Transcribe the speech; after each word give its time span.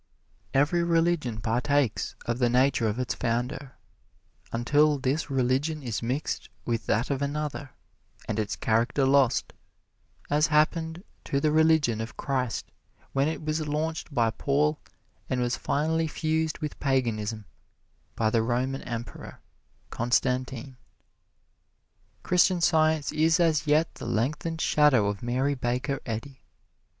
Every 0.55 0.81
religion 0.81 1.41
partakes 1.41 2.15
of 2.25 2.39
the 2.39 2.49
nature 2.49 2.87
of 2.87 2.97
its 2.97 3.13
founder, 3.13 3.75
until 4.51 4.97
this 4.97 5.29
religion 5.29 5.83
is 5.83 6.01
mixed 6.01 6.49
with 6.65 6.87
that 6.87 7.11
of 7.11 7.21
another 7.21 7.75
and 8.27 8.39
its 8.39 8.55
character 8.55 9.05
lost, 9.05 9.53
as 10.27 10.47
happened 10.47 11.03
to 11.25 11.39
the 11.39 11.51
religion 11.51 12.01
of 12.01 12.17
Christ 12.17 12.71
when 13.13 13.27
it 13.27 13.43
was 13.45 13.67
launched 13.67 14.11
by 14.11 14.31
Paul 14.31 14.79
and 15.29 15.39
was 15.39 15.55
finally 15.55 16.07
fused 16.07 16.57
with 16.57 16.79
Paganism 16.79 17.45
by 18.15 18.31
the 18.31 18.41
Roman 18.41 18.81
Emperor, 18.81 19.39
Constantine. 19.91 20.77
Christian 22.23 22.59
Science 22.59 23.11
is 23.11 23.39
as 23.39 23.67
yet 23.67 23.93
the 23.93 24.07
lengthened 24.07 24.61
shadow 24.61 25.09
of 25.09 25.21
Mary 25.21 25.53
Baker 25.53 25.99
Eddy. 26.07 26.41